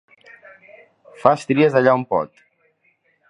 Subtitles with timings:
[1.25, 2.45] Fa estries allà on pot.